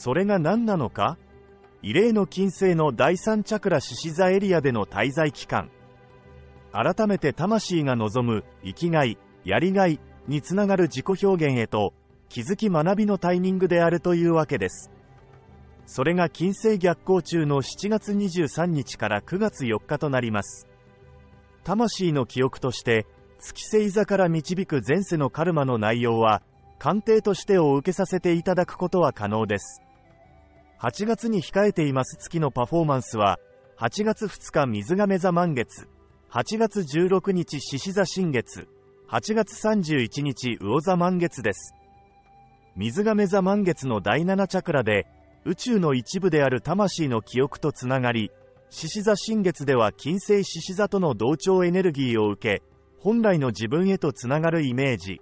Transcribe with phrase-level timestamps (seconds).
[0.00, 1.18] それが何なのか？
[1.82, 5.70] 異例の金星の第三チャクラ獅子座エリアでの滞在期間。
[6.72, 9.98] 改めて魂が望む生きがい、やりがい
[10.28, 11.94] につながる自己表現へと
[12.28, 14.92] 気づき学びのタイミングであるというわけです。
[15.84, 20.68] それが金星逆行中の7月23日から9月4日となります。
[21.64, 23.04] 魂の記憶として、
[23.40, 26.42] 月星座から導く前世のカルマの内容は、
[26.78, 29.82] 鑑定としてを受けさせていただくことは可能です。
[30.80, 33.40] 8月に控えています月のパフォーマンスは、
[33.80, 35.88] 8月2日水亀座満月、
[36.30, 38.68] 8月16日獅子座新月、
[39.10, 41.74] 8月31日魚座満月です。
[42.76, 45.08] 水亀座満月の第7チャクラで、
[45.44, 48.30] 宇宙の一部である魂の記憶とつながり、
[48.70, 52.62] 獅子座新月では金星獅子座との同調エネルギーを受け、
[53.00, 55.20] 本来の自分へとつながるイメージ。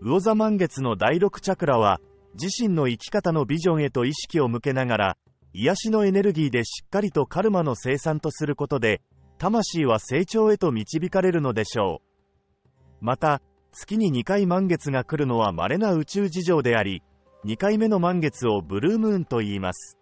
[0.00, 2.00] 魚座満月の第6チャクラは、
[2.40, 5.16] 自身の生き方のビジョンへと意識を向けながら、
[5.54, 9.00] 癒しのエネルギーでしっかりとカルマの生産とすることで、
[9.38, 13.04] 魂は成長へと導かれるのでしょう。
[13.04, 13.40] また、
[13.72, 17.02] 月に2回満月が来るのは稀な宇宙事情であり、
[17.46, 19.98] 2回目の満月をブルームーンと言います。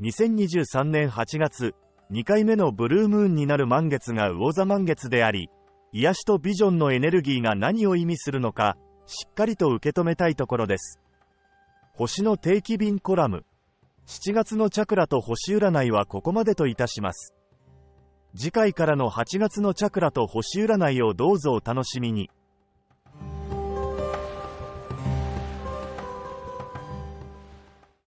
[0.00, 1.74] 2023年8月、
[2.10, 5.50] 2回目のブルームーンになる満月が魚座満月であり、
[5.92, 8.76] 癒しとビジョンのエネルギーが何を意味するのか、
[9.06, 11.00] しっかりと受け止めたいところです。
[11.98, 13.44] 星の定期便コラム。
[14.06, 17.34] 7月のチャクラと星占いはここまでといたします。
[18.36, 22.30] 次回からの8月のチャクラと星占いをどうぞお楽しみに。